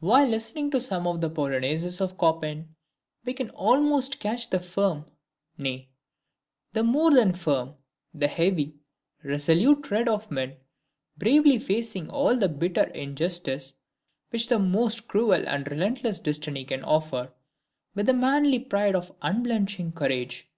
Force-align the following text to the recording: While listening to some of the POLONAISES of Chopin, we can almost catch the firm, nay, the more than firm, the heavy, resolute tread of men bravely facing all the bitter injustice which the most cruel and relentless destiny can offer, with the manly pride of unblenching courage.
While 0.00 0.26
listening 0.26 0.72
to 0.72 0.80
some 0.80 1.06
of 1.06 1.20
the 1.20 1.30
POLONAISES 1.30 2.00
of 2.00 2.18
Chopin, 2.18 2.74
we 3.24 3.34
can 3.34 3.50
almost 3.50 4.18
catch 4.18 4.50
the 4.50 4.58
firm, 4.58 5.04
nay, 5.56 5.90
the 6.72 6.82
more 6.82 7.14
than 7.14 7.32
firm, 7.34 7.76
the 8.12 8.26
heavy, 8.26 8.74
resolute 9.22 9.84
tread 9.84 10.08
of 10.08 10.28
men 10.28 10.56
bravely 11.16 11.60
facing 11.60 12.10
all 12.10 12.36
the 12.36 12.48
bitter 12.48 12.88
injustice 12.88 13.74
which 14.30 14.48
the 14.48 14.58
most 14.58 15.06
cruel 15.06 15.46
and 15.46 15.70
relentless 15.70 16.18
destiny 16.18 16.64
can 16.64 16.82
offer, 16.82 17.32
with 17.94 18.06
the 18.06 18.12
manly 18.12 18.58
pride 18.58 18.96
of 18.96 19.14
unblenching 19.22 19.92
courage. 19.92 20.48